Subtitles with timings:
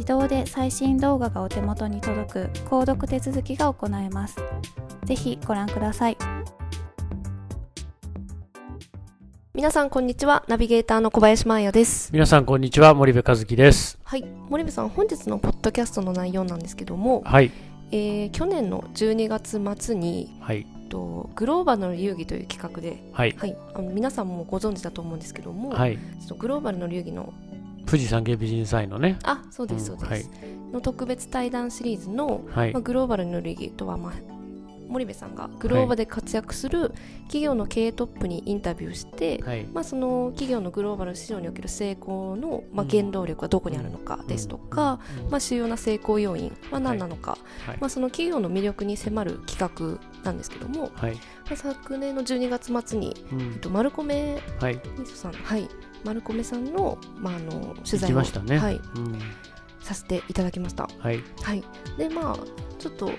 [0.00, 4.36] 自動で最新動画がお手元に届く購読手続きが行えます。
[5.04, 6.16] ぜひご覧ください。
[9.52, 10.42] 皆さんこんにちは。
[10.48, 12.10] ナビゲーターの小林真彩です。
[12.14, 13.98] 皆さんこんと森部和樹です。
[14.02, 14.24] はい。
[14.48, 17.50] 森部さん本日のポッドキャストの内容なんですけどもはい。
[17.92, 20.66] えー、去年の12月末に、はい。
[20.88, 23.34] とグローバルの流儀という企画で、はい。
[23.38, 27.34] はい、あの皆さんもご存知だと思うんですけども、はい、ちょっとグローバルの流儀の
[27.90, 29.18] 富士山系ビジネス祭のね。
[29.24, 34.12] あそうですそうです、うんはい、の特別対談シリーズの、はい、まあ、グローバルの流儀とは、まあ、
[34.90, 36.92] 森部さんがグローバで活躍する
[37.22, 51.20] 企業の経営トップにインタビューして、はい、まあ、その企業のグローバル市場における成功の、まあ、原動力はどこにあるのかですとか、まあ、主要な成功要因は何なのか、はい、まあ、その企業の魅力に迫る企画なんですけども、はい、ま
[51.52, 54.40] あ、昨年の12月末に、えっと、丸米
[54.98, 55.68] みそさん、はい、
[56.04, 59.18] 丸米さんの,、まあ、あの取材を、ね、はい、うん、
[59.80, 60.88] させていただきました。
[60.98, 61.64] はい、はい、
[61.98, 62.36] でまあ
[62.78, 63.10] ちょっと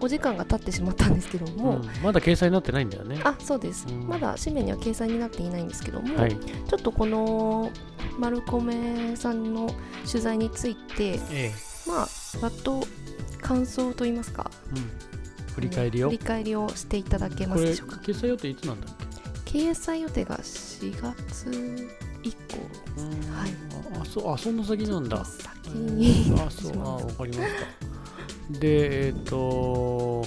[0.00, 3.20] お時間が経ってしまったんですけども、うん、まだ掲載になってないんだよね。
[3.22, 7.70] あそうです、うん、まだ紙面には掲載になっていないんですけども、はい、ちょっとこの
[8.18, 9.72] 丸米さんの
[10.04, 11.52] 取材について、ええ、
[11.88, 12.08] まあ
[12.40, 12.84] ざっと
[13.40, 17.96] 感想といいますか、うん、振り返りを、振り返りをしていただけますでしょうか。
[17.96, 18.96] 掲載予定いつなんだっ
[19.44, 19.58] け？
[19.58, 21.88] 掲載予定が4月
[22.22, 23.16] 以降ですね。
[23.34, 23.50] はい。
[24.00, 25.24] あそうあそんな先なんだ。
[25.24, 27.50] 先に、あそうあわかりまし
[28.50, 28.58] た。
[28.58, 30.26] でえっ、ー、と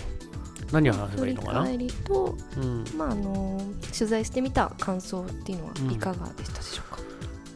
[0.71, 1.63] 何を話せばいいのかな？
[1.65, 3.61] 振り返りと、うん、まああの
[3.97, 7.01] 取材してみた感想っていうのはいかがでしたでしょうか、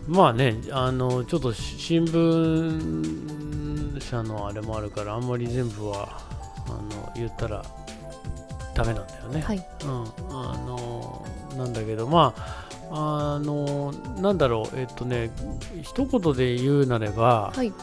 [0.08, 6.22] うん、まあねあのちょっと新聞社のあれもあるからあんまり全部は
[6.68, 7.66] あの言ったら
[8.76, 9.68] ダメなんだよね、はい。
[9.84, 9.90] うん、
[10.30, 11.26] あの
[11.58, 15.30] なんだけどまああのなんだろうえっとね
[15.82, 17.74] 一言で言うなれば、はい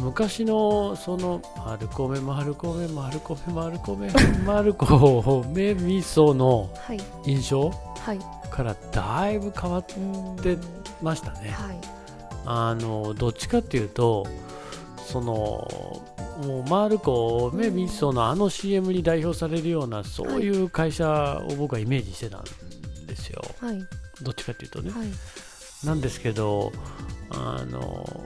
[0.00, 4.10] 昔のその丸米丸米丸米丸米
[4.46, 6.70] 丸米味噌の
[7.26, 7.70] 印象
[8.50, 10.56] からだいぶ変わって
[11.02, 11.50] ましたね。
[11.50, 11.78] はい、
[12.46, 14.26] あのどっちかっていうと
[14.96, 15.30] その
[16.46, 22.44] もう丸米味噌のあの CM に代表されるようなそういう会社を僕はイメージしてたん
[23.06, 23.42] ですよ。
[23.60, 23.86] はい、
[24.22, 24.90] どっちかっていうとね。
[24.90, 26.72] はい、なんですけど
[27.30, 28.24] あの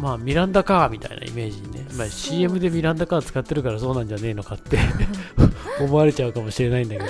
[0.00, 4.76] まあ、ミランダカーみたいなイメージにね、まあ、CM でミランダカー使ってるからそうなんじゃねえのかって
[5.80, 7.08] 思われちゃうかもしれないんだけど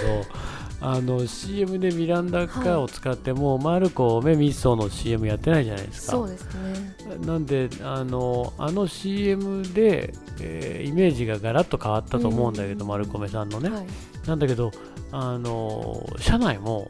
[0.80, 6.12] あの CM でミランダカーを使っても、はい、マルコメミッソの CM やってないじゃないですか。
[6.12, 7.16] そうですね。
[7.24, 13.86] なんであのあの CM で、えー、イメージがガラッと変わったと思うんだけど、マルコメさんのね、はい、
[14.26, 14.72] なんだけど
[15.10, 16.86] あの社内も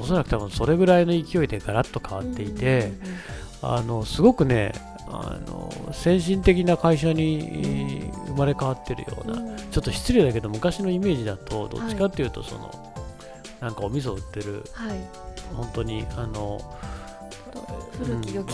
[0.00, 2.92] おそらく多分それぐらいの勢いでガラッと変わっていて、
[3.62, 4.72] あのすごくね
[5.08, 12.70] あの先進的な会社に生生まれ変わってるような、うん、ちょっと失礼だけど昔のイメージだとどっちかっていうとその、は
[13.60, 14.98] い、なんかお味噌売ってる、はい、
[15.54, 16.60] 本当にあの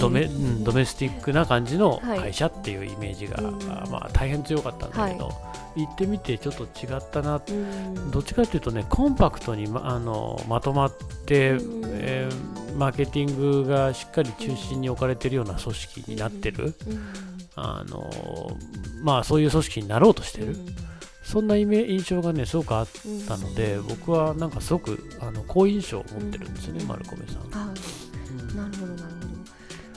[0.00, 0.28] ドメ
[0.62, 3.50] ドメスティックな感じの会社っていうイメージが、は
[3.86, 5.32] い、まあ、大変強かったんだけど、は
[5.76, 7.40] い、行ってみてちょっと違ったな、
[8.10, 10.92] どっちかというとねコンパクトにまあのまとまっ
[11.26, 11.56] て、
[11.86, 16.74] えー、マーケティングがしっかり中心に置かれているような組織になってる、
[17.56, 18.56] あの
[19.02, 20.56] まあ、そういう組織になろうとしてる。
[21.24, 22.86] そんなイメ印象がねすごくあっ
[23.26, 27.72] たので、僕はなんかすごくあの好印象を持ってるんですよね、丸米さん。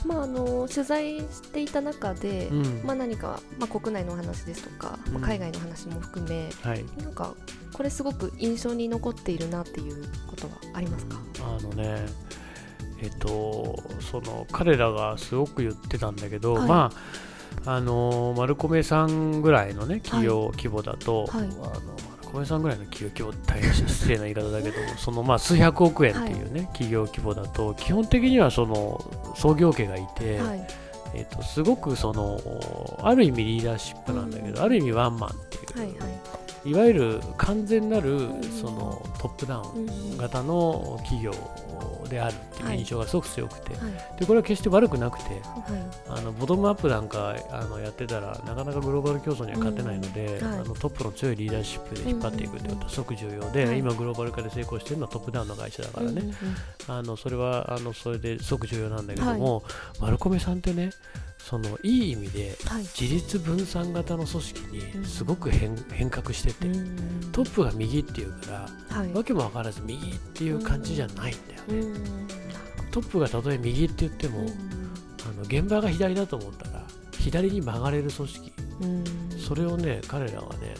[0.06, 7.34] まあ、あの取材していた中で、うん、まあ、何か、まあ、国内のお話ですとか、まあ、海外の話も含め、はい、なんか
[7.72, 11.18] これすごく印象に残っているなっていうことはありますか？
[11.40, 12.06] あのね
[13.02, 16.92] えっとその彼らがすごく言ってたんだけど、はい、ま
[17.64, 21.95] ああの丸米さんぐらいのね企業規模だと、はい、あの
[22.26, 29.00] 小林さんぐらいの企業規模大変失礼な言い方だけどそのまあ数百億円っていうね、はい、企業規模だと基本的にはその
[29.36, 30.66] 創業家がいて、はい、
[31.14, 32.40] えーと、すごくその
[33.02, 36.20] ある意味リーダーシップなんだけど、うん、ある意味ワンマンっていう、はいはい、
[36.66, 38.28] いわゆる完全なる
[38.60, 41.32] そのトップダウン型の企業
[42.08, 43.78] であるっていう印象がすごく強くて、は
[44.16, 45.40] い、でこれは決して悪くなくて、はい、
[46.08, 56.22] あのボトムアップなんかあのやってたらなかなかグローバル競争には勝てないので、あのトップの強いリーダーシップで引っ張っていくということはすごく重要で、今グローバル化で成功しているのはトップダウンの会社だからね、
[56.88, 59.62] あのそれはあのそれですごく重要なんだけども、
[60.00, 60.90] 丸米さんってね
[61.48, 62.56] そのいい意味で
[63.00, 66.66] 自立分散型の組織にすごく変,、変革してて、
[67.30, 72.00] トップが右っていうから、はい、わけも分からず右っていう感じじゃないんだよね。
[72.90, 76.82] トップがたとえ右って言っても、あの現場が左だと思ったら
[77.16, 78.52] 左に曲がれる組織、
[79.38, 80.74] それをね彼らはね、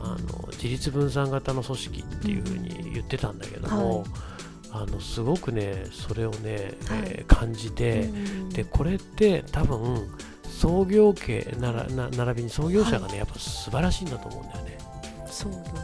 [0.00, 4.00] あの自立分散型の組織っていうふうに言ってたんだけども。
[4.00, 4.31] はい
[4.72, 8.08] あのすごくねそれをね、はい、えー、感じて、
[8.52, 10.08] でこれって多分
[10.44, 14.78] 創業家ならな並びに創業者がね、はい、やっぱ素晴らしいんだと思うんだよね。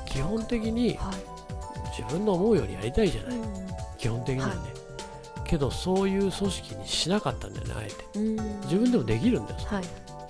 [0.06, 3.44] 基本的に、はい、自分の思うようにやりたいじゃない、うん、
[3.98, 4.54] 基本的にはね、
[5.44, 8.18] けどそういう組織にしなかったんだよねあえて、
[8.64, 9.58] 自分でもできるんだよ、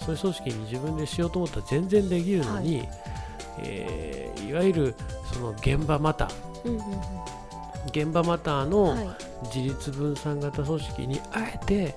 [0.00, 2.88] そういう組織に自分でしようと思ったら全然できるのに、
[3.58, 4.94] えー、いわゆる
[5.32, 6.30] その現場また、
[6.64, 7.37] うんうんうん
[7.88, 9.16] 現場マターの
[9.54, 11.94] 自立分散型組織にあえて、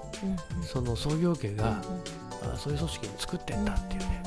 [0.63, 1.81] その創業家が、
[2.57, 4.23] そういう組織に作ってんだっていうね、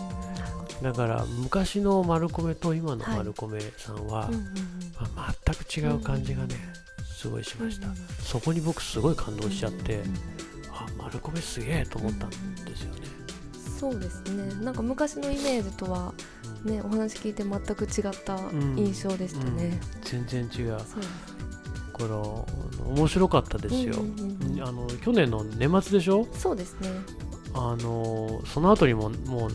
[0.83, 4.31] だから昔の丸米と今の丸米さんは、
[5.17, 5.55] まあ、全
[5.91, 6.55] く違う感じがね、
[7.05, 7.89] すごいしました、
[8.23, 10.03] そこに僕すごい感動しちゃって、
[10.73, 12.37] あ丸米すげえと思ったんで
[12.77, 13.01] すよね、
[13.79, 14.65] そうですね。
[14.65, 16.13] なんか昔のイメージとは
[16.65, 18.39] ね、お話聞いて全く違った
[18.77, 20.79] 印象でしたね、全然違う
[21.95, 22.17] から
[22.87, 23.95] 面白かったですよ、
[24.63, 26.27] あの去年の年末でしょ？
[26.35, 26.91] そうですね。
[27.55, 29.51] あのその後にももう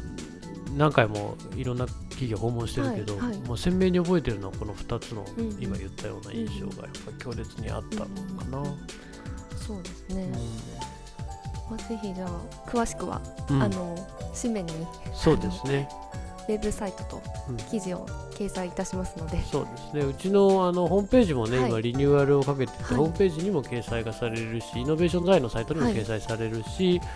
[0.78, 5.26] 何回もいろんな企業訪問してるけど、はいはい、もう鮮明に覚えてるのはこの2つの
[5.60, 8.78] 今言ったような印象がやっぱり強烈にあったのかな、うんうん、
[9.58, 10.32] そうですね、うん。
[10.32, 10.40] ま
[11.74, 12.30] あ、ぜひじゃあ
[12.66, 14.88] 詳しくは、あの紙面に。
[15.14, 15.90] そうですね
[16.50, 17.22] ウェブサイトと
[17.70, 20.02] 記事を掲載いたしますので、うん、そうですね。
[20.02, 27.10] うちのあのホームページもね、はい、今リニューアルをかけてて、はい、ホームページにも掲載がされるしイノベーション財のサイトにも掲載されるし、はい、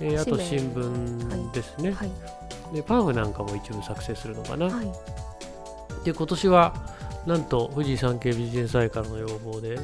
[0.00, 1.52] えー、あと新聞。
[1.52, 2.10] ですね、はい、
[2.74, 4.68] でパンフなんかも一部作成するのかな、
[6.04, 6.74] で今年は
[7.26, 9.78] なんと富士山系ビジネスアイからの要望でえ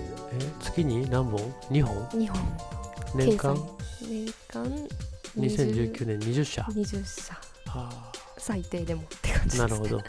[0.60, 1.40] 月に何本
[1.70, 2.38] ?2 本 ?2 本。
[3.14, 3.56] 年間？
[4.02, 4.64] 年間
[5.38, 6.62] ？2019年20社。
[6.62, 7.34] 20社。
[7.66, 10.00] はあ最低でもって感じです、なるほど。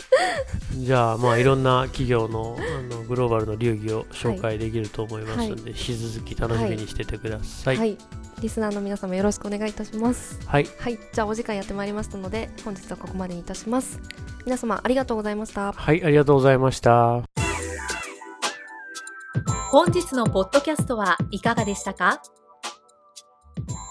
[0.78, 7.98] じゃあまあいろんな企業のあのグローバルの流儀を紹介できると思いますので、はい、引き続き楽しみにしててください、はい、
[8.40, 10.40] リスナーの皆様よろしくお願いいたします。
[10.48, 14.00] はい、はい、じゃあお時間やってまいりましたので本日はここまでにいたします。
[14.46, 15.74] 皆様ありがとうございました。
[15.74, 16.04] はい。
[16.04, 17.22] ありがとうございました。
[19.72, 22.22] 本日のポッドキャストはいかがでしたか？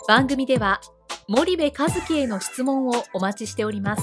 [0.09, 0.81] 番組では
[1.29, 4.03] 森部和樹への質問をお待ちしております